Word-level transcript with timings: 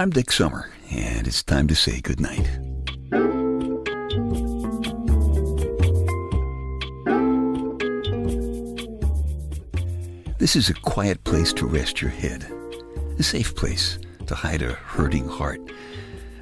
I'm 0.00 0.10
Dick 0.10 0.30
Summer, 0.30 0.70
and 0.92 1.26
it's 1.26 1.42
time 1.42 1.66
to 1.66 1.74
say 1.74 2.00
goodnight. 2.00 2.48
This 10.38 10.54
is 10.54 10.70
a 10.70 10.74
quiet 10.74 11.24
place 11.24 11.52
to 11.54 11.66
rest 11.66 12.00
your 12.00 12.12
head, 12.12 12.46
a 13.18 13.24
safe 13.24 13.56
place 13.56 13.98
to 14.28 14.36
hide 14.36 14.62
a 14.62 14.74
hurting 14.74 15.26
heart, 15.26 15.60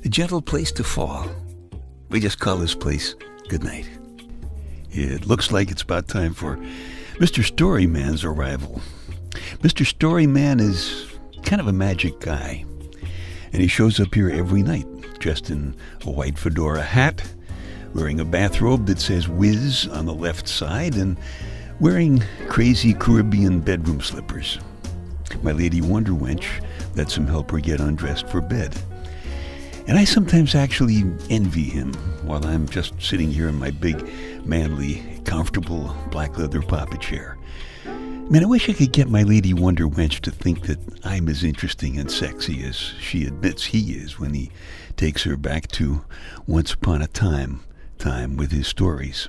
a 0.05 0.09
gentle 0.11 0.43
place 0.43 0.71
to 0.73 0.85
fall. 0.85 1.27
We 2.11 2.21
just 2.21 2.39
call 2.39 2.59
this 2.59 2.75
place 2.75 3.15
goodnight. 3.49 3.89
It 4.91 5.27
looks 5.27 5.51
like 5.51 5.71
it's 5.71 5.81
about 5.81 6.09
time 6.09 6.35
for 6.35 6.59
Mr. 7.15 7.43
Storyman's 7.43 8.23
arrival. 8.23 8.83
Mr. 9.63 9.87
Storyman 9.87 10.61
is 10.61 11.07
kind 11.43 11.63
of 11.63 11.69
a 11.69 11.73
magic 11.73 12.21
guy, 12.21 12.67
and 13.53 13.63
he 13.63 13.69
shows 13.69 14.01
up 14.01 14.15
here 14.15 14.31
every 14.31 14.63
night 14.63 14.87
dressed 15.19 15.51
in 15.51 15.75
a 16.05 16.11
white 16.11 16.39
fedora 16.39 16.83
hat, 16.83 17.23
wearing 17.95 18.21
a 18.21 18.25
bathrobe 18.25 18.87
that 18.87 18.99
says 18.99 19.29
Whiz 19.29 19.89
on 19.89 20.07
the 20.07 20.15
left 20.15 20.49
side, 20.49 20.95
and 20.95 21.17
wearing 21.81 22.23
crazy 22.49 22.95
Caribbean 22.95 23.61
bedroom 23.61 24.01
slippers. 24.01 24.59
My 25.43 25.53
lady 25.53 25.81
Wonder 25.81 26.13
Wench 26.13 26.65
lets 26.95 27.17
him 27.17 27.27
help 27.27 27.51
her 27.51 27.59
get 27.61 27.81
undressed 27.81 28.29
for 28.29 28.41
bed. 28.41 28.77
And 29.89 29.99
I 29.99 30.05
sometimes 30.05 30.55
actually 30.55 31.05
envy 31.31 31.65
him 31.65 31.93
while 32.23 32.45
I'm 32.45 32.69
just 32.69 33.01
sitting 33.01 33.31
here 33.31 33.49
in 33.49 33.55
my 33.55 33.71
big, 33.71 34.09
manly, 34.45 35.03
comfortable 35.25 35.95
black 36.11 36.39
leather 36.39 36.63
papa 36.63 36.99
chair. 36.99 37.36
Man, 38.29 38.43
I 38.43 38.47
wish 38.47 38.69
I 38.69 38.73
could 38.73 38.91
get 38.91 39.09
my 39.09 39.23
Lady 39.23 39.55
Wonder 39.55 39.87
Wench 39.87 40.19
to 40.23 40.33
think 40.33 40.67
that 40.67 40.81
I'm 41.05 41.29
as 41.29 41.45
interesting 41.45 41.97
and 41.97 42.11
sexy 42.11 42.65
as 42.65 42.75
she 42.77 43.25
admits 43.25 43.67
he 43.67 43.93
is 43.93 44.19
when 44.19 44.35
he 44.35 44.51
takes 44.97 45.23
her 45.23 45.37
back 45.37 45.69
to 45.69 46.05
once 46.45 46.73
upon 46.73 47.03
a 47.03 47.07
time, 47.07 47.61
time 47.99 48.37
with 48.37 48.51
his 48.51 48.67
stories. 48.67 49.29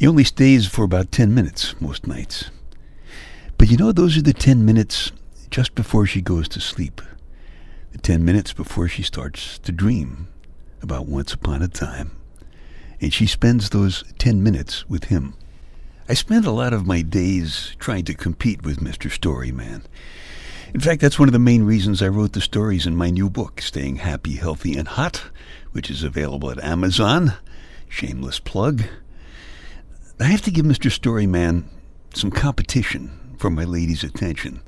He 0.00 0.06
only 0.08 0.24
stays 0.24 0.66
for 0.66 0.82
about 0.82 1.12
10 1.12 1.32
minutes 1.32 1.80
most 1.80 2.08
nights. 2.08 2.50
But 3.56 3.70
you 3.70 3.76
know, 3.76 3.92
those 3.92 4.16
are 4.16 4.22
the 4.22 4.32
10 4.32 4.64
minutes 4.64 5.12
just 5.48 5.76
before 5.76 6.06
she 6.06 6.20
goes 6.20 6.48
to 6.48 6.60
sleep. 6.60 7.00
The 7.92 7.98
10 7.98 8.24
minutes 8.24 8.52
before 8.52 8.88
she 8.88 9.04
starts 9.04 9.60
to 9.60 9.70
dream 9.70 10.26
about 10.82 11.06
once 11.06 11.32
upon 11.32 11.62
a 11.62 11.68
time. 11.68 12.16
And 13.00 13.14
she 13.14 13.26
spends 13.26 13.70
those 13.70 14.02
10 14.18 14.42
minutes 14.42 14.88
with 14.88 15.04
him. 15.04 15.34
I 16.08 16.14
spend 16.14 16.44
a 16.44 16.52
lot 16.52 16.72
of 16.72 16.86
my 16.86 17.02
days 17.02 17.74
trying 17.80 18.04
to 18.04 18.14
compete 18.14 18.62
with 18.62 18.78
Mr. 18.78 19.10
Storyman. 19.10 19.82
In 20.72 20.78
fact, 20.78 21.00
that's 21.00 21.18
one 21.18 21.28
of 21.28 21.32
the 21.32 21.40
main 21.40 21.64
reasons 21.64 22.00
I 22.00 22.06
wrote 22.06 22.32
the 22.32 22.40
stories 22.40 22.86
in 22.86 22.94
my 22.94 23.10
new 23.10 23.28
book, 23.28 23.60
Staying 23.60 23.96
Happy, 23.96 24.36
Healthy, 24.36 24.76
and 24.76 24.86
Hot, 24.86 25.24
which 25.72 25.90
is 25.90 26.04
available 26.04 26.48
at 26.52 26.62
Amazon. 26.62 27.32
Shameless 27.88 28.38
plug. 28.38 28.84
I 30.20 30.24
have 30.24 30.42
to 30.42 30.52
give 30.52 30.64
Mr. 30.64 30.92
Storyman 30.92 31.64
some 32.14 32.30
competition 32.30 33.34
for 33.36 33.50
my 33.50 33.64
lady's 33.64 34.04
attention. 34.04 34.60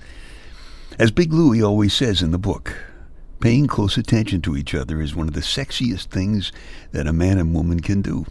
As 0.99 1.13
Big 1.13 1.33
Louie 1.33 1.63
always 1.63 1.95
says 1.95 2.21
in 2.21 2.33
the 2.33 2.39
book, 2.39 2.75
paying 3.39 3.69
close 3.69 3.97
attention 3.97 4.43
to 4.43 4.57
each 4.57 4.75
other 4.75 5.01
is 5.01 5.15
one 5.15 5.29
of 5.29 5.35
the 5.35 5.41
sexiest 5.41 6.07
things 6.07 6.51
that 6.91 7.07
a 7.07 7.13
man 7.13 7.39
and 7.39 7.55
woman 7.55 7.79
can 7.79 8.03
do. 8.03 8.27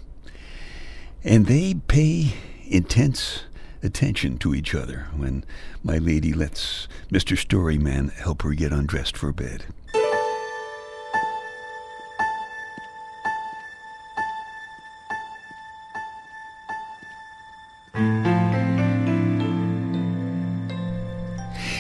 And 1.24 1.46
they 1.46 1.76
pay 1.88 2.34
intense 2.72 3.44
attention 3.84 4.38
to 4.40 4.54
each 4.56 4.74
other 4.74 5.08
when 5.16 5.44
my 5.84 5.98
lady 5.98 6.34
lets 6.34 6.88
Mr. 7.12 7.38
Storyman 7.38 8.12
help 8.12 8.42
her 8.42 8.54
get 8.54 8.72
undressed 8.72 9.16
for 9.18 9.32
bed. 9.32 9.66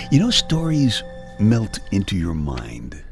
You 0.09 0.19
know, 0.19 0.31
stories 0.31 1.03
melt 1.39 1.79
into 1.91 2.15
your 2.15 2.33
mind. 2.33 3.03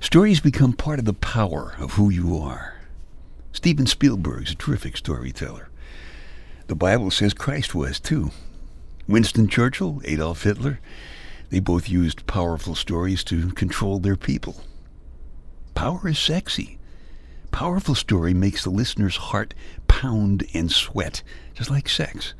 Stories 0.00 0.40
become 0.40 0.74
part 0.74 0.98
of 0.98 1.04
the 1.04 1.14
power 1.14 1.74
of 1.78 1.92
who 1.92 2.10
you 2.10 2.36
are. 2.36 2.74
Steven 3.52 3.86
Spielberg's 3.86 4.52
a 4.52 4.54
terrific 4.54 4.96
storyteller. 4.96 5.70
The 6.66 6.74
Bible 6.74 7.10
says 7.10 7.34
Christ 7.34 7.74
was 7.74 8.00
too. 8.00 8.30
Winston 9.06 9.48
Churchill, 9.48 10.00
Adolf 10.04 10.42
Hitler, 10.42 10.80
they 11.50 11.60
both 11.60 11.88
used 11.88 12.26
powerful 12.26 12.74
stories 12.74 13.22
to 13.24 13.50
control 13.52 13.98
their 13.98 14.16
people. 14.16 14.62
Power 15.74 16.08
is 16.08 16.18
sexy. 16.18 16.78
Powerful 17.52 17.94
story 17.94 18.34
makes 18.34 18.64
the 18.64 18.70
listener's 18.70 19.16
heart 19.16 19.54
pound 19.86 20.46
and 20.52 20.70
sweat, 20.72 21.22
just 21.54 21.70
like 21.70 21.88
sex. 21.88 22.34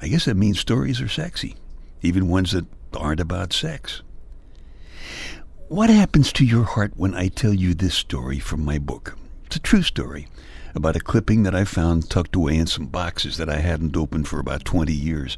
I 0.00 0.08
guess 0.08 0.24
that 0.24 0.36
means 0.36 0.58
stories 0.58 1.00
are 1.00 1.08
sexy 1.08 1.56
even 2.04 2.28
ones 2.28 2.52
that 2.52 2.66
aren't 2.94 3.20
about 3.20 3.52
sex. 3.52 4.02
What 5.68 5.90
happens 5.90 6.32
to 6.34 6.44
your 6.44 6.64
heart 6.64 6.92
when 6.96 7.14
I 7.14 7.28
tell 7.28 7.54
you 7.54 7.74
this 7.74 7.94
story 7.94 8.38
from 8.38 8.64
my 8.64 8.78
book? 8.78 9.16
It's 9.46 9.56
a 9.56 9.60
true 9.60 9.82
story 9.82 10.28
about 10.74 10.96
a 10.96 11.00
clipping 11.00 11.42
that 11.44 11.54
I 11.54 11.64
found 11.64 12.10
tucked 12.10 12.34
away 12.36 12.56
in 12.56 12.66
some 12.66 12.86
boxes 12.86 13.36
that 13.36 13.48
I 13.48 13.56
hadn't 13.56 13.96
opened 13.96 14.28
for 14.28 14.38
about 14.38 14.64
20 14.64 14.92
years. 14.92 15.36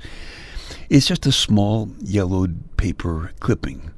It's 0.89 1.07
just 1.07 1.27
a 1.27 1.33
small 1.33 1.91
yellowed 2.01 2.77
paper 2.77 3.33
clipping 3.41 3.91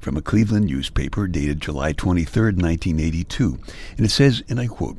from 0.00 0.16
a 0.16 0.22
Cleveland 0.22 0.66
newspaper 0.66 1.26
dated 1.26 1.60
July 1.60 1.92
23, 1.92 2.42
1982. 2.52 3.58
And 3.96 4.06
it 4.06 4.10
says, 4.10 4.42
and 4.48 4.58
I 4.58 4.66
quote, 4.66 4.98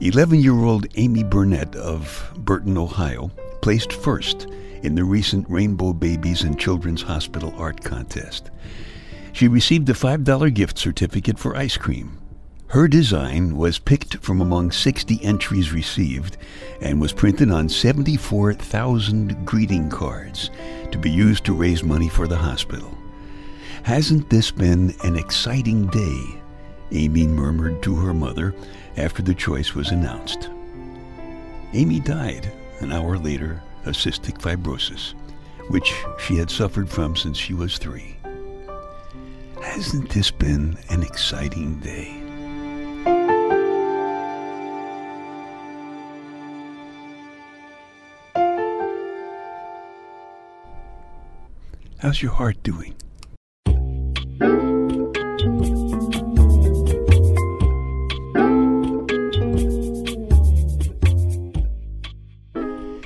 11 0.00 0.40
year 0.40 0.62
old 0.62 0.86
Amy 0.96 1.24
Burnett 1.24 1.74
of 1.76 2.30
Burton, 2.36 2.76
Ohio, 2.76 3.30
placed 3.62 3.92
first 3.92 4.46
in 4.84 4.94
the 4.94 5.04
recent 5.04 5.48
Rainbow 5.48 5.94
Babies 5.94 6.42
and 6.42 6.60
Children's 6.60 7.02
Hospital 7.02 7.54
Art 7.56 7.82
Contest. 7.82 8.50
She 9.32 9.48
received 9.48 9.88
a 9.88 9.94
$5 9.94 10.52
gift 10.52 10.78
certificate 10.78 11.38
for 11.38 11.56
ice 11.56 11.76
cream. 11.76 12.20
Her 12.68 12.86
design 12.86 13.56
was 13.56 13.78
picked 13.78 14.18
from 14.18 14.40
among 14.40 14.72
60 14.72 15.24
entries 15.24 15.72
received 15.72 16.36
and 16.80 17.00
was 17.00 17.12
printed 17.12 17.50
on 17.50 17.68
74,000 17.68 19.46
greeting 19.46 19.88
cards 19.88 20.50
to 20.90 20.98
be 20.98 21.10
used 21.10 21.44
to 21.46 21.54
raise 21.54 21.82
money 21.82 22.08
for 22.08 22.28
the 22.28 22.36
hospital. 22.36 22.96
Hasn't 23.84 24.28
this 24.28 24.50
been 24.50 24.94
an 25.02 25.16
exciting 25.16 25.86
day? 25.88 26.42
Amy 26.92 27.26
murmured 27.26 27.82
to 27.82 27.96
her 27.96 28.14
mother 28.14 28.54
after 28.96 29.22
the 29.22 29.34
choice 29.34 29.74
was 29.74 29.90
announced. 29.90 30.50
Amy 31.72 32.00
died 32.00 32.52
an 32.80 32.92
hour 32.92 33.18
later 33.18 33.62
of 33.86 33.94
cystic 33.94 34.38
fibrosis, 34.38 35.14
which 35.68 35.94
she 36.18 36.36
had 36.36 36.50
suffered 36.50 36.88
from 36.88 37.16
since 37.16 37.36
she 37.36 37.54
was 37.54 37.78
three. 37.78 38.16
Hasn't 39.62 40.10
this 40.10 40.30
been 40.30 40.76
an 40.90 41.02
exciting 41.02 41.80
day? 41.80 42.20
How's 51.98 52.20
your 52.20 52.32
heart 52.32 52.62
doing? 52.62 52.94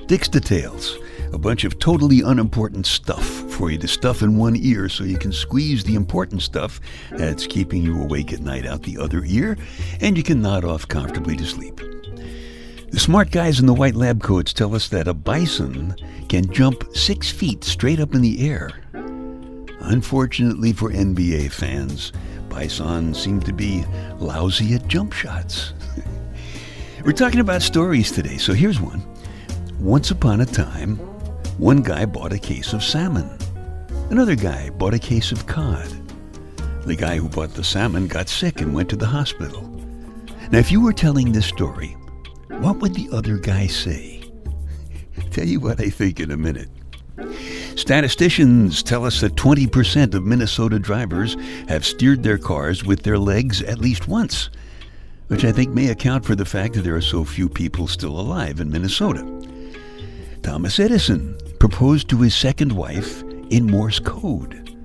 Dick's 0.08 0.26
Details, 0.26 0.96
a 1.34 1.38
bunch 1.38 1.64
of 1.64 1.78
totally 1.78 2.22
unimportant 2.22 2.86
stuff 2.86 3.26
for 3.52 3.70
you 3.70 3.76
to 3.76 3.86
stuff 3.86 4.22
in 4.22 4.38
one 4.38 4.56
ear 4.56 4.88
so 4.88 5.04
you 5.04 5.18
can 5.18 5.34
squeeze 5.34 5.84
the 5.84 5.96
important 5.96 6.40
stuff 6.40 6.80
that's 7.10 7.46
keeping 7.46 7.82
you 7.82 8.00
awake 8.00 8.32
at 8.32 8.40
night 8.40 8.64
out 8.64 8.84
the 8.84 8.96
other 8.96 9.22
ear, 9.26 9.58
and 10.00 10.16
you 10.16 10.22
can 10.22 10.40
nod 10.40 10.64
off 10.64 10.88
comfortably 10.88 11.36
to 11.36 11.44
sleep. 11.44 11.76
The 12.88 12.98
smart 12.98 13.30
guys 13.30 13.60
in 13.60 13.66
the 13.66 13.74
white 13.74 13.96
lab 13.96 14.22
coats 14.22 14.54
tell 14.54 14.74
us 14.74 14.88
that 14.88 15.08
a 15.08 15.12
bison 15.12 15.94
can 16.30 16.50
jump 16.50 16.84
six 16.96 17.30
feet 17.30 17.62
straight 17.62 18.00
up 18.00 18.14
in 18.14 18.22
the 18.22 18.48
air. 18.48 18.70
Unfortunately 19.80 20.72
for 20.72 20.90
NBA 20.90 21.52
fans, 21.52 22.12
bison 22.48 23.12
seem 23.12 23.40
to 23.40 23.52
be 23.52 23.84
lousy 24.16 24.74
at 24.74 24.88
jump 24.88 25.12
shots. 25.12 25.74
We're 27.04 27.12
talking 27.12 27.40
about 27.40 27.60
stories 27.60 28.10
today, 28.10 28.38
so 28.38 28.54
here's 28.54 28.80
one. 28.80 29.07
Once 29.80 30.10
upon 30.10 30.40
a 30.40 30.46
time, 30.46 30.96
one 31.58 31.82
guy 31.82 32.04
bought 32.04 32.32
a 32.32 32.38
case 32.38 32.72
of 32.72 32.82
salmon. 32.82 33.30
Another 34.10 34.34
guy 34.34 34.70
bought 34.70 34.92
a 34.92 34.98
case 34.98 35.30
of 35.30 35.46
cod. 35.46 35.88
The 36.84 36.96
guy 36.96 37.16
who 37.16 37.28
bought 37.28 37.54
the 37.54 37.62
salmon 37.62 38.08
got 38.08 38.28
sick 38.28 38.60
and 38.60 38.74
went 38.74 38.88
to 38.88 38.96
the 38.96 39.06
hospital. 39.06 39.62
Now, 40.50 40.58
if 40.58 40.72
you 40.72 40.80
were 40.80 40.92
telling 40.92 41.30
this 41.30 41.46
story 41.46 41.96
what 42.58 42.78
would 42.78 42.94
the 42.94 43.08
other 43.12 43.38
guy 43.38 43.68
say? 43.68 44.24
Tell 45.30 45.46
you 45.46 45.60
what 45.60 45.80
I 45.80 45.90
think 45.90 46.18
in 46.18 46.32
a 46.32 46.36
minute. 46.36 46.70
Statisticians 47.76 48.82
tell 48.82 49.04
us 49.04 49.20
that 49.20 49.36
20% 49.36 50.14
of 50.14 50.24
Minnesota 50.24 50.80
drivers 50.80 51.36
have 51.68 51.86
steered 51.86 52.24
their 52.24 52.38
cars 52.38 52.84
with 52.84 53.02
their 53.02 53.18
legs 53.18 53.62
at 53.62 53.78
least 53.78 54.08
once, 54.08 54.50
which 55.28 55.44
I 55.44 55.52
think 55.52 55.72
may 55.72 55.88
account 55.88 56.24
for 56.24 56.34
the 56.34 56.44
fact 56.44 56.74
that 56.74 56.82
there 56.82 56.96
are 56.96 57.00
so 57.00 57.24
few 57.24 57.48
people 57.48 57.86
still 57.86 58.18
alive 58.18 58.58
in 58.58 58.70
Minnesota. 58.70 59.37
Thomas 60.42 60.78
Edison 60.78 61.36
proposed 61.58 62.08
to 62.10 62.18
his 62.18 62.34
second 62.34 62.72
wife 62.72 63.22
in 63.50 63.66
Morse 63.66 63.98
code. 63.98 64.76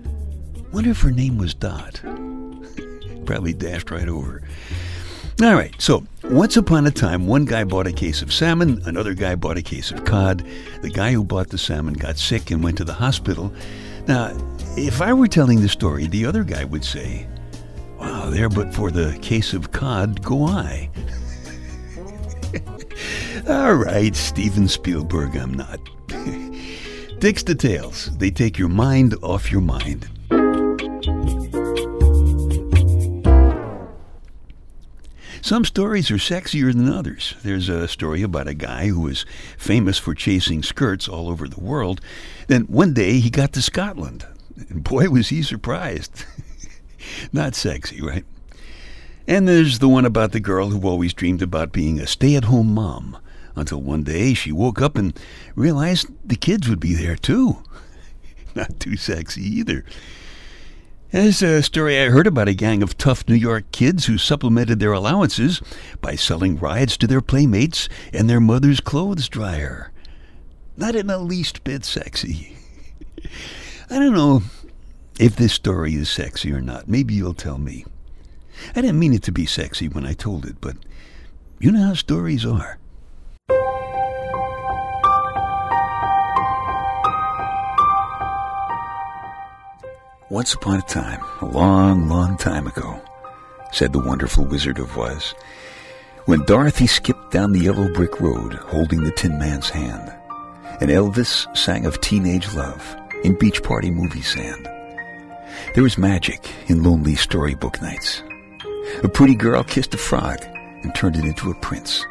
Wonder 0.72 0.92
if 0.92 1.02
her 1.02 1.12
name 1.12 1.38
was 1.38 1.54
Dot. 1.54 2.02
Probably 3.26 3.54
dashed 3.54 3.92
right 3.92 4.08
over. 4.08 4.42
All 5.42 5.56
right, 5.56 5.74
so 5.82 6.04
once 6.24 6.58
upon 6.58 6.86
a 6.86 6.92
time, 6.92 7.26
one 7.26 7.46
guy 7.46 7.64
bought 7.64 7.88
a 7.88 7.92
case 7.92 8.22
of 8.22 8.32
salmon, 8.32 8.82
another 8.86 9.14
guy 9.14 9.36
bought 9.36 9.58
a 9.58 9.64
case 9.64 9.92
of 9.92 10.06
cod. 10.06 10.46
The 10.82 10.90
guy 10.90 11.12
who 11.12 11.24
bought 11.24 11.50
the 11.50 11.58
salmon 11.58 11.96
got 11.96 12.18
sick 12.18 12.52
and 12.52 12.64
went 12.64 12.78
to 12.78 12.84
the 12.84 12.94
hospital. 12.94 13.52
Now, 14.08 14.36
if 14.78 15.02
I 15.02 15.12
were 15.14 15.28
telling 15.28 15.62
the 15.62 15.70
story, 15.70 16.08
the 16.08 16.26
other 16.26 16.44
guy 16.44 16.64
would 16.66 16.86
say, 16.86 17.28
Wow, 18.00 18.30
there 18.30 18.50
but 18.50 18.74
for 18.74 18.92
the 18.92 19.18
case 19.22 19.54
of 19.54 19.72
cod 19.72 20.22
go 20.22 20.46
I. 20.46 20.90
All 23.48 23.74
right, 23.74 24.16
Steven 24.16 24.68
Spielberg, 24.68 25.36
I'm 25.36 25.56
not. 25.56 25.80
Dick's 27.20 27.42
Details. 27.42 28.16
They 28.18 28.30
take 28.30 28.60
your 28.60 28.70
mind 28.70 29.16
off 29.24 29.52
your 29.52 29.62
mind. 29.62 30.08
Some 35.42 35.66
stories 35.66 36.12
are 36.12 36.18
sexier 36.18 36.72
than 36.72 36.88
others. 36.88 37.34
There's 37.44 37.70
a 37.70 37.88
story 37.88 38.22
about 38.22 38.48
a 38.48 38.54
guy 38.54 38.88
who 38.88 39.02
was 39.02 39.26
famous 39.58 39.98
for 39.98 40.14
chasing 40.14 40.62
skirts 40.62 41.10
all 41.10 41.28
over 41.28 41.48
the 41.48 41.60
world. 41.60 42.02
Then 42.48 42.62
one 42.64 42.94
day 42.94 43.20
he 43.20 43.32
got 43.32 43.52
to 43.54 43.64
Scotland. 43.64 44.28
And 44.70 44.84
boy, 44.84 45.10
was 45.10 45.30
he 45.30 45.42
surprised. 45.42 46.24
Not 47.34 47.56
sexy, 47.56 48.00
right? 48.00 48.26
And 49.28 49.48
there's 49.48 49.80
the 49.80 49.90
one 49.90 50.06
about 50.06 50.34
the 50.34 50.40
girl 50.40 50.70
who 50.70 50.88
always 50.88 51.14
dreamed 51.16 51.42
about 51.42 51.72
being 51.72 52.00
a 52.00 52.06
stay 52.06 52.36
at 52.36 52.46
home 52.46 52.76
mom 52.76 53.18
until 53.56 53.82
one 53.82 54.04
day 54.04 54.34
she 54.34 54.52
woke 54.52 54.82
up 54.82 54.98
and 54.98 55.18
realized 55.56 56.08
the 56.26 56.36
kids 56.36 56.70
would 56.70 56.80
be 56.80 56.94
there 56.94 57.16
too. 57.16 57.64
Not 58.56 58.80
too 58.80 58.98
sexy 58.98 59.42
either. 59.42 59.84
There's 61.12 61.44
a 61.44 61.62
story 61.62 62.00
I 62.00 62.10
heard 62.10 62.26
about 62.26 62.48
a 62.48 62.56
gang 62.56 62.82
of 62.82 62.98
tough 62.98 63.28
New 63.28 63.36
York 63.36 63.72
kids 63.72 64.08
who 64.08 64.18
supplemented 64.18 64.80
their 64.80 64.94
allowances 64.94 65.62
by 66.02 66.16
selling 66.16 66.58
rides 66.58 66.98
to 66.98 67.08
their 67.08 67.22
playmates 67.22 67.88
and 68.12 68.28
their 68.28 68.40
mother's 68.40 68.80
clothes 68.80 69.30
dryer. 69.30 69.92
Not 70.76 70.96
in 70.96 71.06
the 71.06 71.20
least 71.20 71.64
bit 71.64 71.86
sexy. 71.86 72.58
I 73.92 74.00
don't 74.00 74.16
know 74.16 74.42
if 75.20 75.36
this 75.36 75.54
story 75.54 75.94
is 75.94 76.10
sexy 76.10 76.52
or 76.52 76.62
not. 76.62 76.88
Maybe 76.88 77.14
you'll 77.14 77.36
tell 77.36 77.60
me. 77.60 77.86
I 78.76 78.82
didn't 78.82 79.00
mean 79.00 79.14
it 79.14 79.22
to 79.24 79.32
be 79.32 79.46
sexy 79.46 79.88
when 79.88 80.08
I 80.08 80.14
told 80.14 80.46
it, 80.46 80.56
but 80.62 80.78
you 81.60 81.72
know 81.72 81.84
how 81.88 81.94
stories 81.94 82.44
are. 82.44 82.80
Once 90.34 90.56
upon 90.56 90.80
a 90.80 90.82
time, 90.82 91.22
a 91.42 91.46
long, 91.46 92.10
long 92.10 92.36
time 92.38 92.66
ago, 92.66 93.00
said 93.72 93.94
the 93.94 94.00
wonderful 94.00 94.44
Wizard 94.44 94.80
of 94.80 94.98
Oz, 94.98 95.36
when 96.26 96.44
Dorothy 96.46 96.88
skipped 96.88 97.30
down 97.30 97.52
the 97.52 97.60
yellow 97.60 97.88
brick 97.94 98.20
road 98.20 98.54
holding 98.54 99.04
the 99.04 99.12
Tin 99.12 99.38
Man's 99.38 99.70
hand, 99.70 100.12
and 100.82 100.90
Elvis 100.90 101.46
sang 101.56 101.86
of 101.86 102.02
teenage 102.02 102.52
love 102.56 102.96
in 103.24 103.38
beach 103.38 103.62
party 103.62 103.92
movie 103.92 104.24
sand. 104.24 104.68
There 105.76 105.84
was 105.84 106.00
magic 106.00 106.50
in 106.66 106.82
lonely 106.82 107.14
storybook 107.14 107.80
nights. 107.80 108.24
A 109.04 109.10
pretty 109.10 109.36
girl 109.36 109.64
kissed 109.64 109.94
a 109.94 110.00
frog 110.00 110.40
and 110.82 110.96
turned 110.96 111.16
it 111.16 111.26
into 111.26 111.52
a 111.52 111.56
prince. 111.62 112.08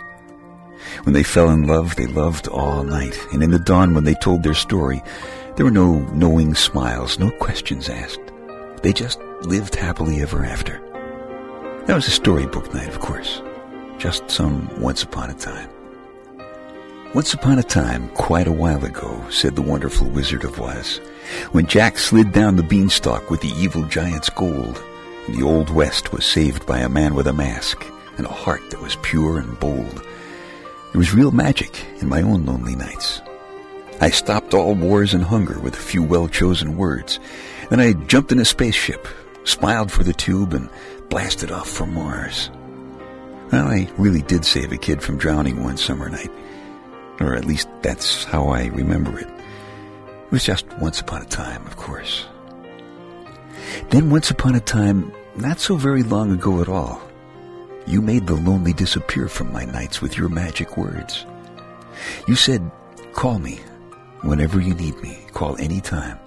When 1.03 1.13
they 1.13 1.25
fell 1.25 1.51
in 1.51 1.67
love, 1.67 1.97
they 1.97 2.07
loved 2.07 2.47
all 2.47 2.85
night, 2.85 3.19
and 3.33 3.43
in 3.43 3.51
the 3.51 3.59
dawn 3.59 3.95
when 3.95 4.05
they 4.05 4.15
told 4.15 4.45
their 4.45 4.55
story, 4.55 5.03
there 5.57 5.65
were 5.65 5.71
no 5.71 5.99
knowing 6.13 6.55
smiles, 6.55 7.19
no 7.19 7.31
questions 7.33 7.89
asked. 7.89 8.21
They 8.83 8.93
just 8.93 9.21
lived 9.43 9.75
happily 9.75 10.23
ever 10.23 10.45
after. 10.45 10.81
That 11.87 11.95
was 11.95 12.09
a 12.09 12.13
storybook 12.13 12.73
night, 12.73 12.89
of 12.89 13.01
course. 13.01 13.43
Just 13.99 14.31
some 14.31 14.69
once 14.81 15.03
upon 15.03 15.31
a 15.31 15.35
time. 15.35 15.69
Once 17.15 17.35
upon 17.35 17.59
a 17.59 17.63
time, 17.63 18.09
quite 18.11 18.47
a 18.47 18.53
while 18.53 18.83
ago, 18.85 19.23
said 19.29 19.55
the 19.55 19.63
wonderful 19.63 20.09
Wizard 20.09 20.45
of 20.45 20.59
Oz, 20.61 20.99
when 21.51 21.67
Jack 21.67 21.99
slid 21.99 22.33
down 22.33 22.57
the 22.57 22.63
beanstalk 22.63 23.31
with 23.31 23.41
the 23.43 23.53
evil 23.59 23.85
giant's 23.85 24.31
gold, 24.31 24.83
and 25.27 25.37
the 25.37 25.45
Old 25.45 25.69
West 25.71 26.13
was 26.13 26.25
saved 26.25 26.65
by 26.67 26.79
a 26.79 26.89
man 26.89 27.15
with 27.15 27.27
a 27.27 27.33
mask 27.33 27.85
and 28.17 28.27
a 28.27 28.31
heart 28.31 28.63
that 28.71 28.81
was 28.81 28.97
pure 29.03 29.39
and 29.39 29.61
bold. 29.61 30.03
There 30.93 30.99
was 30.99 31.15
real 31.15 31.31
magic 31.31 31.85
in 32.01 32.09
my 32.09 32.23
own 32.23 32.47
lonely 32.47 32.77
nights. 32.77 33.21
I 34.03 34.11
stopped 34.11 34.53
all 34.53 34.75
wars 34.75 35.15
and 35.15 35.23
hunger 35.23 35.61
with 35.61 35.75
a 35.75 35.81
few 35.81 36.03
well-chosen 36.03 36.77
words. 36.77 37.21
Then 37.71 37.79
I 37.79 37.93
jumped 37.93 38.33
in 38.33 38.41
a 38.41 38.45
spaceship, 38.45 39.07
smiled 39.45 39.93
for 39.93 40.03
the 40.03 40.13
tube, 40.13 40.55
and 40.55 40.69
blasted 41.09 41.53
off 41.53 41.69
for 41.69 41.87
Mars. 41.87 42.51
Well, 43.53 43.69
I 43.69 43.89
really 43.99 44.23
did 44.23 44.45
save 44.45 44.73
a 44.73 44.77
kid 44.77 45.03
from 45.03 45.19
drowning 45.19 45.63
one 45.63 45.77
summer 45.77 46.09
night. 46.09 46.33
Or 47.21 47.37
at 47.37 47.45
least 47.45 47.69
that's 47.83 48.25
how 48.25 48.49
I 48.49 48.67
remember 48.67 49.21
it. 49.21 49.29
It 49.29 50.33
was 50.33 50.43
just 50.43 50.67
once 50.79 51.01
upon 51.01 51.23
a 51.23 51.27
time, 51.27 51.65
of 51.69 51.77
course. 51.77 52.27
Then 53.91 54.11
once 54.11 54.33
upon 54.33 54.57
a 54.57 54.61
time, 54.61 55.13
not 55.37 55.61
so 55.61 55.77
very 55.77 56.03
long 56.03 56.33
ago 56.33 56.61
at 56.61 56.69
all, 56.69 57.01
you 57.87 58.03
made 58.03 58.27
the 58.27 58.35
lonely 58.35 58.73
disappear 58.73 59.29
from 59.29 59.53
my 59.53 59.65
nights 59.65 60.03
with 60.03 60.19
your 60.19 60.29
magic 60.29 60.77
words. 60.77 61.25
You 62.27 62.35
said, 62.35 62.69
call 63.13 63.39
me, 63.39 63.61
Whenever 64.23 64.61
you 64.61 64.73
need 64.75 65.01
me, 65.03 65.19
call 65.33 65.57
any 65.57 65.81
time. 65.81 66.19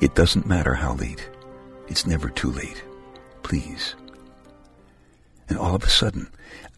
It 0.00 0.16
doesn't 0.16 0.46
matter 0.46 0.74
how 0.74 0.94
late. 0.94 1.28
It's 1.86 2.04
never 2.04 2.28
too 2.28 2.50
late. 2.50 2.82
Please. 3.44 3.94
And 5.48 5.56
all 5.56 5.74
of 5.74 5.84
a 5.84 5.88
sudden, 5.88 6.28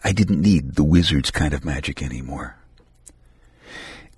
I 0.03 0.13
didn't 0.13 0.43
need 0.43 0.75
the 0.75 0.85
wizard's 0.85 1.31
kind 1.31 1.55
of 1.55 1.65
magic 1.65 2.03
anymore. 2.03 2.57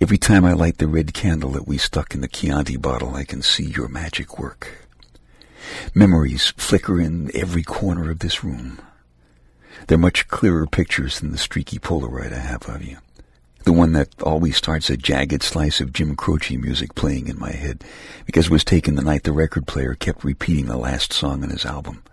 Every 0.00 0.18
time 0.18 0.45
I 0.45 0.52
light 0.52 0.78
the 0.78 0.88
red 0.88 1.14
candle 1.14 1.50
that 1.50 1.68
we 1.68 1.78
stuck 1.78 2.14
in 2.14 2.23
the 2.23 2.28
Chianti 2.28 2.76
bottle, 2.76 3.14
I 3.14 3.25
can 3.25 3.40
see 3.40 3.64
your 3.64 3.88
magic 3.88 4.38
work. 4.38 4.88
Memories 5.95 6.52
flicker 6.56 7.00
in 7.00 7.30
every 7.35 7.62
corner 7.62 8.11
of 8.11 8.18
this 8.18 8.42
room. 8.42 8.80
They're 9.87 9.97
much 9.97 10.26
clearer 10.26 10.66
pictures 10.66 11.21
than 11.21 11.30
the 11.30 11.38
streaky 11.38 11.78
Polaroid 11.78 12.33
I 12.33 12.38
have 12.38 12.68
of 12.68 12.83
you. 12.83 12.99
The 13.66 13.73
one 13.73 13.94
that 13.94 14.23
always 14.23 14.56
starts 14.56 14.90
a 14.90 14.96
jagged 14.96 15.42
slice 15.42 15.80
of 15.80 15.92
Jim 15.92 16.14
Croce 16.14 16.56
music 16.56 16.94
playing 16.94 17.26
in 17.26 17.37
my 17.37 17.50
head, 17.50 17.82
because 18.25 18.46
it 18.46 18.52
was 18.52 18.62
taken 18.62 18.94
the 18.94 19.02
night 19.02 19.25
the 19.25 19.32
record 19.32 19.66
player 19.66 19.96
kept 19.96 20.23
repeating 20.23 20.66
the 20.66 20.76
last 20.76 21.12
song 21.12 21.42
on 21.42 21.50
his 21.50 21.66
album. 21.66 22.04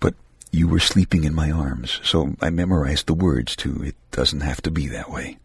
But 0.00 0.14
you 0.52 0.66
were 0.66 0.80
sleeping 0.80 1.24
in 1.24 1.34
my 1.34 1.50
arms, 1.50 2.00
so 2.02 2.36
I 2.40 2.48
memorized 2.48 3.06
the 3.06 3.12
words 3.12 3.54
to 3.56 3.82
It 3.82 3.96
Doesn't 4.12 4.40
Have 4.40 4.62
to 4.62 4.70
Be 4.70 4.86
That 4.86 5.10
Way. 5.10 5.36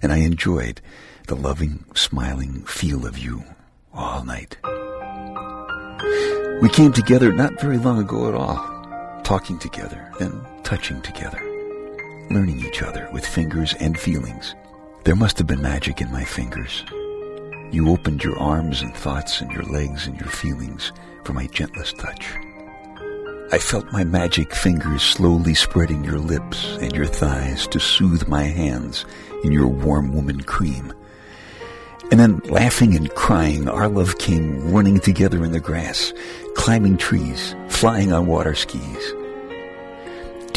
And 0.00 0.12
I 0.12 0.18
enjoyed 0.18 0.80
the 1.26 1.34
loving, 1.34 1.84
smiling 1.96 2.62
feel 2.66 3.06
of 3.06 3.18
you 3.18 3.42
all 3.92 4.24
night. 4.24 4.58
We 6.62 6.68
came 6.68 6.92
together 6.92 7.32
not 7.32 7.60
very 7.60 7.78
long 7.78 7.98
ago 7.98 8.28
at 8.28 8.36
all, 8.36 9.22
talking 9.24 9.58
together, 9.58 10.08
and 10.20 10.40
touching 10.62 11.02
together 11.02 11.49
learning 12.30 12.64
each 12.64 12.82
other 12.82 13.08
with 13.12 13.26
fingers 13.26 13.74
and 13.80 13.98
feelings. 13.98 14.54
There 15.04 15.16
must 15.16 15.38
have 15.38 15.46
been 15.46 15.62
magic 15.62 16.00
in 16.00 16.12
my 16.12 16.24
fingers. 16.24 16.84
You 17.72 17.90
opened 17.90 18.22
your 18.22 18.38
arms 18.38 18.82
and 18.82 18.94
thoughts 18.94 19.40
and 19.40 19.50
your 19.50 19.64
legs 19.64 20.06
and 20.06 20.18
your 20.18 20.28
feelings 20.28 20.92
for 21.24 21.32
my 21.32 21.46
gentlest 21.48 21.98
touch. 21.98 22.34
I 23.52 23.58
felt 23.58 23.92
my 23.92 24.04
magic 24.04 24.54
fingers 24.54 25.02
slowly 25.02 25.54
spreading 25.54 26.04
your 26.04 26.18
lips 26.18 26.76
and 26.80 26.92
your 26.92 27.06
thighs 27.06 27.66
to 27.68 27.80
soothe 27.80 28.28
my 28.28 28.44
hands 28.44 29.04
in 29.42 29.50
your 29.50 29.66
warm 29.66 30.12
woman 30.12 30.40
cream. 30.42 30.92
And 32.12 32.20
then 32.20 32.38
laughing 32.44 32.94
and 32.94 33.10
crying, 33.14 33.68
our 33.68 33.88
love 33.88 34.18
came 34.18 34.72
running 34.72 35.00
together 35.00 35.44
in 35.44 35.50
the 35.50 35.60
grass, 35.60 36.12
climbing 36.54 36.96
trees, 36.96 37.56
flying 37.68 38.12
on 38.12 38.26
water 38.26 38.54
skis. 38.54 39.14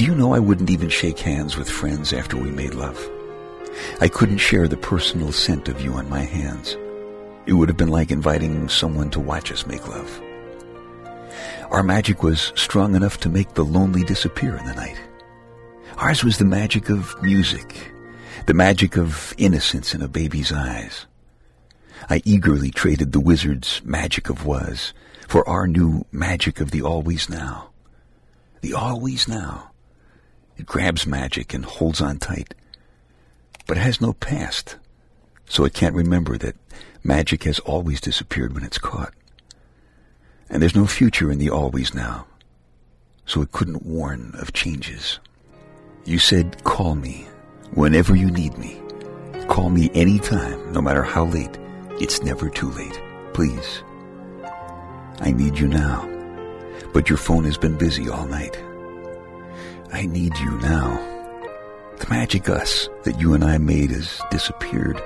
Do 0.03 0.09
you 0.09 0.15
know 0.15 0.33
I 0.33 0.39
wouldn't 0.39 0.69
even 0.69 0.89
shake 0.89 1.19
hands 1.19 1.55
with 1.55 1.69
friends 1.69 2.11
after 2.11 2.35
we 2.35 2.51
made 2.51 2.73
love? 2.73 3.09
I 4.01 4.09
couldn't 4.09 4.39
share 4.39 4.67
the 4.67 4.75
personal 4.75 5.31
scent 5.31 5.69
of 5.69 5.79
you 5.79 5.93
on 5.93 6.09
my 6.09 6.19
hands. 6.19 6.75
It 7.45 7.53
would 7.53 7.69
have 7.69 7.77
been 7.77 7.87
like 7.87 8.11
inviting 8.11 8.67
someone 8.67 9.11
to 9.11 9.21
watch 9.21 9.49
us 9.49 9.65
make 9.65 9.87
love. 9.87 10.21
Our 11.71 11.83
magic 11.83 12.21
was 12.21 12.51
strong 12.57 12.95
enough 12.95 13.21
to 13.21 13.29
make 13.29 13.53
the 13.53 13.63
lonely 13.63 14.03
disappear 14.03 14.57
in 14.57 14.65
the 14.65 14.73
night. 14.73 14.99
Ours 15.95 16.21
was 16.21 16.37
the 16.37 16.43
magic 16.43 16.89
of 16.89 17.15
music, 17.23 17.93
the 18.45 18.53
magic 18.53 18.97
of 18.97 19.33
innocence 19.37 19.95
in 19.95 20.01
a 20.01 20.09
baby's 20.09 20.51
eyes. 20.51 21.05
I 22.09 22.21
eagerly 22.25 22.71
traded 22.71 23.13
the 23.13 23.21
wizard's 23.21 23.81
magic 23.85 24.29
of 24.29 24.45
was 24.45 24.93
for 25.29 25.47
our 25.47 25.65
new 25.65 26.05
magic 26.11 26.59
of 26.59 26.71
the 26.71 26.81
always 26.81 27.29
now. 27.29 27.69
The 28.59 28.73
always 28.73 29.29
now. 29.29 29.69
It 30.57 30.65
grabs 30.65 31.07
magic 31.07 31.53
and 31.53 31.65
holds 31.65 32.01
on 32.01 32.19
tight, 32.19 32.53
but 33.65 33.77
it 33.77 33.81
has 33.81 34.01
no 34.01 34.13
past, 34.13 34.77
so 35.47 35.65
it 35.65 35.73
can't 35.73 35.95
remember 35.95 36.37
that 36.37 36.55
magic 37.03 37.43
has 37.43 37.59
always 37.59 37.99
disappeared 37.99 38.53
when 38.53 38.63
it's 38.63 38.77
caught. 38.77 39.13
And 40.49 40.61
there's 40.61 40.75
no 40.75 40.85
future 40.85 41.31
in 41.31 41.39
the 41.39 41.49
always 41.49 41.93
now, 41.93 42.27
so 43.25 43.41
it 43.41 43.51
couldn't 43.51 43.85
warn 43.85 44.33
of 44.37 44.53
changes. 44.53 45.19
You 46.05 46.19
said, 46.19 46.63
call 46.63 46.95
me 46.95 47.27
whenever 47.73 48.15
you 48.15 48.29
need 48.29 48.57
me. 48.57 48.79
Call 49.47 49.69
me 49.69 49.89
anytime, 49.93 50.71
no 50.71 50.81
matter 50.81 51.03
how 51.03 51.25
late. 51.25 51.57
It's 51.99 52.21
never 52.21 52.49
too 52.49 52.69
late. 52.71 53.01
Please. 53.33 53.83
I 55.19 55.31
need 55.31 55.57
you 55.57 55.67
now, 55.67 56.07
but 56.93 57.09
your 57.09 57.17
phone 57.17 57.43
has 57.45 57.57
been 57.57 57.77
busy 57.77 58.09
all 58.09 58.25
night. 58.25 58.57
I 59.93 60.07
need 60.07 60.35
you 60.39 60.57
now. 60.57 60.97
The 61.99 62.07
magic 62.09 62.49
us 62.49 62.89
that 63.03 63.21
you 63.21 63.35
and 63.35 63.43
I 63.43 63.59
made 63.59 63.91
has 63.91 64.19
disappeared. 64.31 64.99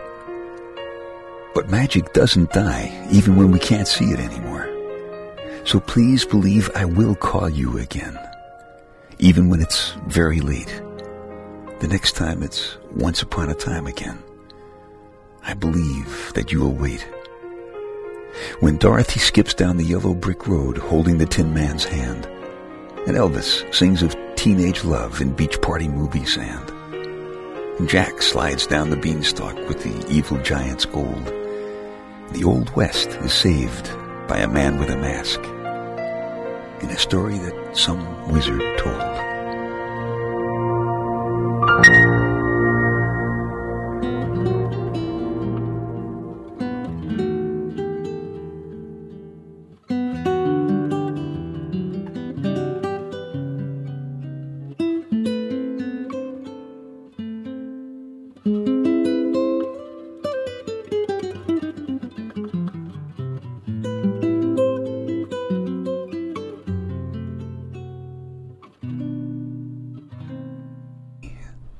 But 1.53 1.69
magic 1.69 2.13
doesn't 2.13 2.53
die, 2.53 3.05
even 3.11 3.35
when 3.35 3.51
we 3.51 3.59
can't 3.59 3.87
see 3.87 4.05
it 4.05 4.19
anymore. 4.19 4.65
So 5.65 5.81
please 5.81 6.23
believe 6.23 6.71
I 6.73 6.85
will 6.85 7.15
call 7.15 7.49
you 7.49 7.77
again, 7.79 8.17
even 9.19 9.49
when 9.49 9.59
it's 9.59 9.91
very 10.07 10.39
late. 10.39 10.81
The 11.79 11.89
next 11.89 12.13
time 12.15 12.41
it's 12.41 12.77
once 12.95 13.21
upon 13.21 13.49
a 13.49 13.55
time 13.55 13.87
again. 13.87 14.23
I 15.43 15.53
believe 15.53 16.31
that 16.33 16.53
you 16.53 16.61
will 16.61 16.73
wait. 16.73 17.05
When 18.61 18.77
Dorothy 18.77 19.19
skips 19.19 19.53
down 19.53 19.75
the 19.75 19.83
yellow 19.83 20.13
brick 20.13 20.47
road 20.47 20.77
holding 20.77 21.17
the 21.17 21.25
Tin 21.25 21.53
Man's 21.53 21.83
hand, 21.83 22.25
and 23.05 23.17
Elvis 23.17 23.73
sings 23.75 24.01
of 24.01 24.15
teenage 24.47 24.85
love 24.85 25.19
in 25.19 25.33
beach 25.33 25.59
party 25.59 25.89
movie 25.89 26.23
sand, 26.23 26.71
Jack 27.89 28.21
slides 28.21 28.65
down 28.65 28.89
the 28.89 28.95
beanstalk 28.95 29.53
with 29.67 29.83
the 29.83 30.09
evil 30.09 30.37
giant's 30.37 30.85
gold, 30.85 31.25
the 32.31 32.45
Old 32.45 32.73
West 32.73 33.09
is 33.09 33.33
saved 33.33 33.91
by 34.25 34.37
a 34.37 34.47
man 34.47 34.79
with 34.79 34.89
a 34.89 34.95
mask 34.95 35.43
in 36.81 36.89
a 36.89 36.97
story 36.97 37.37
that 37.39 37.75
some 37.75 38.31
wizard 38.31 38.61
told. 38.77 39.16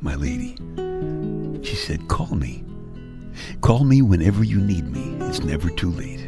My 0.02 0.16
lady. 0.16 0.56
She 1.64 1.76
said, 1.76 2.08
Call 2.08 2.36
me. 2.36 2.64
Call 3.62 3.84
me 3.84 4.02
whenever 4.02 4.44
you 4.44 4.60
need 4.60 4.88
me. 4.92 5.18
It's 5.28 5.42
never 5.42 5.70
too 5.70 5.92
late. 5.92 6.24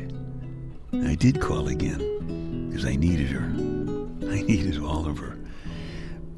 I 0.93 1.15
did 1.15 1.39
call 1.41 1.67
again 1.67 2.67
because 2.69 2.85
I 2.85 2.95
needed 2.95 3.29
her. 3.29 3.45
I 4.29 4.41
needed 4.41 4.81
all 4.81 5.07
of 5.07 5.17
her. 5.17 5.37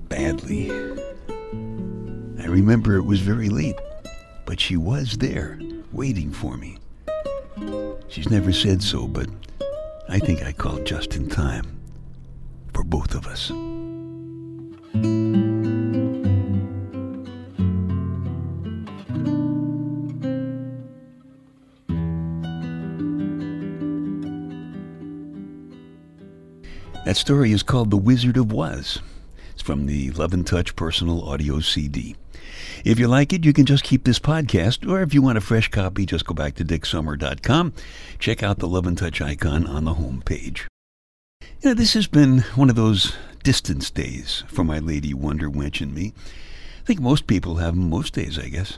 Badly. 0.10 0.72
I 0.72 2.46
remember 2.46 2.96
it 2.96 3.06
was 3.06 3.22
very 3.22 3.50
late, 3.50 3.80
but 4.46 4.60
she 4.60 4.76
was 4.78 5.18
there, 5.18 5.60
waiting 5.92 6.32
for 6.32 6.58
me. 6.58 6.78
She's 8.08 8.30
never 8.30 8.52
said 8.52 8.82
so, 8.82 9.08
but 9.08 9.30
I 10.10 10.20
think 10.20 10.44
I 10.44 10.52
called 10.52 10.86
just 10.86 11.16
in 11.16 11.30
time 11.30 11.80
for 12.74 12.84
both 12.84 13.16
of 13.16 13.26
us. 13.28 13.52
That 27.04 27.18
story 27.18 27.52
is 27.52 27.64
called 27.64 27.90
The 27.90 27.98
Wizard 27.98 28.38
of 28.38 28.52
Was. 28.52 29.00
It's 29.54 29.64
from 29.64 29.88
the 29.88 30.12
Love 30.12 30.34
and 30.34 30.46
Touch 30.46 30.76
personal 30.76 31.28
audio 31.28 31.60
CD. 31.60 32.16
If 32.86 33.00
you 33.00 33.08
like 33.08 33.34
it, 33.34 33.44
you 33.44 33.54
can 33.54 33.66
just 33.66 33.84
keep 33.84 34.04
this 34.04 34.20
podcast, 34.20 34.88
or 34.88 35.02
if 35.02 35.12
you 35.12 35.24
want 35.24 35.40
a 35.40 35.42
fresh 35.42 35.68
copy, 35.70 36.06
just 36.06 36.28
go 36.28 36.36
back 36.36 36.54
to 36.56 36.64
dicksummer.com. 36.64 37.74
Check 38.20 38.44
out 38.44 38.60
the 38.60 38.68
Love 38.68 38.86
and 38.86 38.96
Touch 38.96 39.20
icon 39.20 39.66
on 39.66 39.86
the 39.86 39.96
home 39.96 40.22
page. 40.24 40.68
You 41.62 41.70
know, 41.70 41.74
this 41.74 41.96
has 41.96 42.06
been 42.06 42.42
one 42.54 42.70
of 42.70 42.76
those 42.76 43.16
distance 43.42 43.90
days 43.90 44.44
for 44.48 44.64
my 44.64 44.78
lady 44.78 45.12
Wonder 45.12 45.50
Wench 45.50 45.82
and 45.82 45.96
me. 45.96 46.14
I 46.84 46.86
think 46.86 47.00
most 47.00 47.26
people 47.26 47.56
have 47.56 47.74
them 47.74 47.90
most 47.90 48.14
days, 48.14 48.38
I 48.38 48.50
guess. 48.50 48.78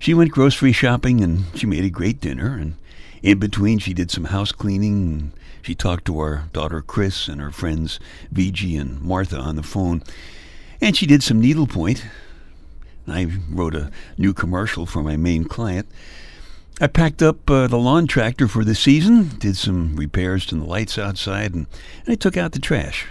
She 0.00 0.12
went 0.12 0.32
grocery 0.32 0.72
shopping 0.72 1.22
and 1.22 1.44
she 1.54 1.66
made 1.66 1.84
a 1.84 1.90
great 1.90 2.20
dinner, 2.20 2.56
and 2.56 2.74
in 3.24 3.38
between 3.38 3.78
she 3.78 3.94
did 3.94 4.10
some 4.10 4.24
house 4.24 4.52
cleaning 4.52 5.32
she 5.64 5.74
talked 5.74 6.04
to 6.04 6.18
our 6.18 6.44
daughter 6.52 6.82
Chris 6.82 7.26
and 7.26 7.40
her 7.40 7.50
friends 7.50 7.98
VG 8.32 8.78
and 8.78 9.00
Martha 9.00 9.38
on 9.38 9.56
the 9.56 9.62
phone. 9.62 10.02
And 10.78 10.94
she 10.94 11.06
did 11.06 11.22
some 11.22 11.40
needlepoint. 11.40 12.04
I 13.08 13.32
wrote 13.50 13.74
a 13.74 13.90
new 14.18 14.34
commercial 14.34 14.84
for 14.84 15.02
my 15.02 15.16
main 15.16 15.44
client. 15.44 15.88
I 16.82 16.86
packed 16.86 17.22
up 17.22 17.50
uh, 17.50 17.66
the 17.66 17.78
lawn 17.78 18.06
tractor 18.06 18.46
for 18.46 18.62
the 18.62 18.74
season, 18.74 19.30
did 19.38 19.56
some 19.56 19.96
repairs 19.96 20.44
to 20.46 20.56
the 20.56 20.64
lights 20.64 20.98
outside, 20.98 21.54
and, 21.54 21.66
and 22.04 22.12
I 22.12 22.14
took 22.16 22.36
out 22.36 22.52
the 22.52 22.58
trash. 22.58 23.06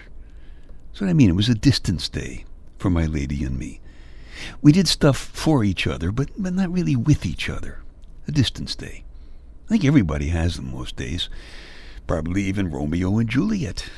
That's 0.91 1.01
what 1.01 1.10
I 1.10 1.13
mean. 1.13 1.32
It 1.32 1.36
was 1.36 1.50
a 1.50 1.55
distance 1.55 2.08
day 2.08 2.46
for 2.77 2.91
my 2.91 3.08
lady 3.08 3.43
and 3.43 3.58
me. 3.58 3.82
We 4.62 4.74
did 4.74 4.88
stuff 4.88 5.17
for 5.17 5.63
each 5.63 5.88
other, 5.88 6.12
but, 6.12 6.29
but 6.38 6.53
not 6.53 6.72
really 6.72 6.96
with 6.96 7.25
each 7.25 7.50
other. 7.50 7.79
A 8.27 8.32
distance 8.32 8.75
day. 8.75 9.05
I 9.65 9.70
think 9.70 9.86
everybody 9.86 10.27
has 10.27 10.55
them 10.55 10.72
most 10.72 10.96
days. 10.96 11.29
Probably 12.08 12.43
even 12.43 12.70
Romeo 12.70 13.17
and 13.17 13.29
Juliet. 13.29 13.89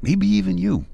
Maybe 0.00 0.26
even 0.26 0.58
you. 0.58 0.86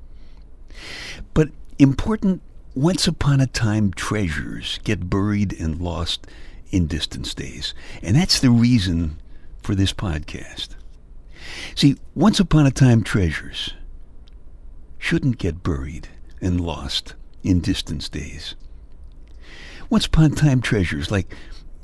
But 1.32 1.50
important 1.78 2.42
once 2.74 3.06
upon 3.06 3.40
a 3.40 3.46
time 3.46 3.92
treasures 3.92 4.80
get 4.82 5.08
buried 5.08 5.52
and 5.60 5.80
lost 5.80 6.26
in 6.70 6.86
distance 6.86 7.34
days. 7.34 7.72
And 8.02 8.16
that's 8.16 8.40
the 8.40 8.50
reason 8.50 9.20
for 9.62 9.74
this 9.74 9.92
podcast. 9.92 10.70
See, 11.74 11.96
once 12.14 12.40
upon 12.40 12.66
a 12.66 12.70
time 12.70 13.04
treasures 13.04 13.74
shouldn't 14.98 15.38
get 15.38 15.62
buried 15.62 16.08
and 16.40 16.60
lost 16.60 17.14
in 17.42 17.60
distance 17.60 18.08
days. 18.08 18.54
Once 19.90 20.06
upon 20.06 20.32
a 20.32 20.34
time 20.34 20.60
treasures 20.60 21.10
like 21.10 21.34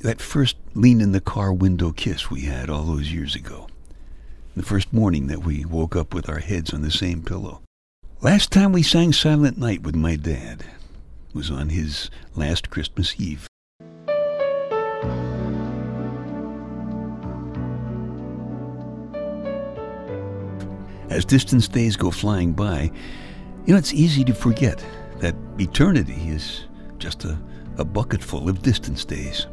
that 0.01 0.21
first 0.21 0.57
lean 0.75 1.01
in 1.01 1.13
the 1.13 1.21
car 1.21 1.53
window 1.53 1.93
kiss 1.93 2.31
we 2.31 2.43
had 2.43 2.71
all 2.71 2.85
those 2.85 3.13
years 3.13 3.35
ago. 3.35 3.67
The 4.57 4.63
first 4.63 4.93
morning 4.93 5.27
that 5.27 5.45
we 5.45 5.65
woke 5.65 5.95
up 5.95 6.15
with 6.15 6.29
our 6.29 6.39
heads 6.39 6.73
on 6.73 6.83
the 6.83 6.91
same 6.91 7.23
pillow. 7.23 7.61
Last 8.23 8.51
time 8.51 8.73
we 8.73 8.83
sang 8.83 9.13
Silent 9.13 9.59
Night 9.59 9.83
with 9.83 9.95
my 9.95 10.17
dad 10.17 10.65
was 11.35 11.51
on 11.51 11.69
his 11.69 12.11
last 12.35 12.71
Christmas 12.71 13.15
Eve. 13.21 13.47
As 21.11 21.25
distance 21.25 21.69
days 21.69 21.97
go 21.97 22.11
flying 22.11 22.53
by, 22.53 22.91
you 23.67 23.75
know, 23.75 23.79
it's 23.79 23.93
easy 23.93 24.25
to 24.25 24.35
forget 24.35 24.85
that 25.19 25.35
eternity 25.59 26.29
is 26.29 26.65
just 26.99 27.25
a, 27.25 27.39
a 27.77 27.85
bucket 27.85 28.23
full 28.23 28.49
of 28.49 28.63
distance 28.63 29.05
days. 29.05 29.47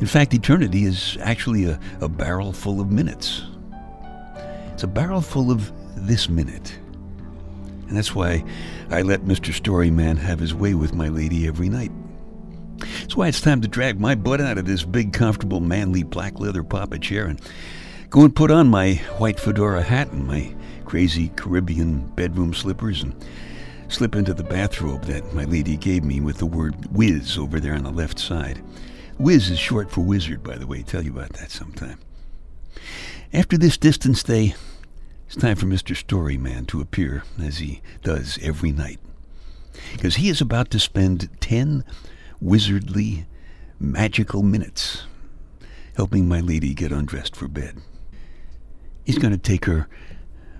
In 0.00 0.06
fact, 0.06 0.34
eternity 0.34 0.84
is 0.84 1.16
actually 1.20 1.64
a, 1.64 1.78
a 2.00 2.08
barrel 2.08 2.52
full 2.52 2.80
of 2.80 2.90
minutes. 2.90 3.44
It's 4.72 4.82
a 4.82 4.88
barrel 4.88 5.20
full 5.20 5.50
of 5.50 5.72
this 5.96 6.28
minute. 6.28 6.78
And 7.88 7.96
that's 7.96 8.14
why 8.14 8.44
I 8.90 9.02
let 9.02 9.22
Mr. 9.22 9.52
Storyman 9.52 10.16
have 10.16 10.38
his 10.38 10.54
way 10.54 10.74
with 10.74 10.94
my 10.94 11.08
lady 11.08 11.46
every 11.46 11.68
night. 11.68 11.92
That's 12.78 13.16
why 13.16 13.28
it's 13.28 13.40
time 13.40 13.60
to 13.60 13.68
drag 13.68 14.00
my 14.00 14.14
butt 14.14 14.40
out 14.40 14.58
of 14.58 14.64
this 14.64 14.84
big, 14.84 15.12
comfortable, 15.12 15.60
manly 15.60 16.02
black 16.02 16.40
leather 16.40 16.62
papa 16.62 16.98
chair 16.98 17.26
and 17.26 17.40
go 18.10 18.24
and 18.24 18.34
put 18.34 18.50
on 18.50 18.68
my 18.68 18.94
white 19.18 19.38
fedora 19.38 19.82
hat 19.82 20.10
and 20.12 20.26
my 20.26 20.54
crazy 20.84 21.28
Caribbean 21.36 22.00
bedroom 22.14 22.54
slippers 22.54 23.02
and 23.02 23.14
slip 23.88 24.14
into 24.14 24.34
the 24.34 24.42
bathrobe 24.42 25.04
that 25.04 25.34
my 25.34 25.44
lady 25.44 25.76
gave 25.76 26.02
me 26.04 26.20
with 26.20 26.38
the 26.38 26.46
word 26.46 26.74
whiz 26.94 27.36
over 27.36 27.60
there 27.60 27.74
on 27.74 27.84
the 27.84 27.90
left 27.90 28.18
side. 28.18 28.62
Whiz 29.22 29.50
is 29.50 29.58
short 29.60 29.92
for 29.92 30.00
wizard, 30.00 30.42
by 30.42 30.56
the 30.56 30.66
way. 30.66 30.82
Tell 30.82 31.04
you 31.04 31.12
about 31.12 31.34
that 31.34 31.52
sometime. 31.52 32.00
After 33.32 33.56
this 33.56 33.76
distance, 33.76 34.18
stay, 34.18 34.56
it's 35.28 35.36
time 35.36 35.54
for 35.54 35.66
Mr. 35.66 35.94
Storyman 35.94 36.66
to 36.66 36.80
appear, 36.80 37.22
as 37.40 37.58
he 37.58 37.82
does 38.02 38.36
every 38.42 38.72
night. 38.72 38.98
Because 39.92 40.16
he 40.16 40.28
is 40.28 40.40
about 40.40 40.72
to 40.72 40.80
spend 40.80 41.30
ten 41.40 41.84
wizardly, 42.42 43.26
magical 43.78 44.42
minutes 44.42 45.04
helping 45.94 46.26
my 46.26 46.40
lady 46.40 46.74
get 46.74 46.90
undressed 46.90 47.36
for 47.36 47.46
bed. 47.46 47.76
He's 49.04 49.18
going 49.18 49.32
to 49.32 49.38
take 49.38 49.66
her 49.66 49.88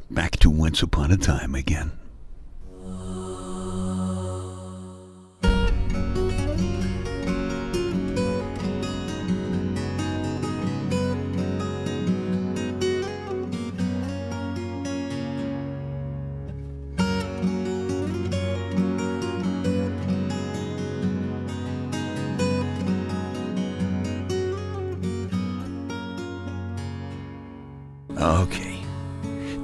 back 0.08 0.36
to 0.36 0.48
once 0.48 0.82
upon 0.82 1.10
a 1.10 1.16
time 1.16 1.56
again. 1.56 1.90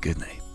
Good 0.00 0.18
night. 0.20 0.47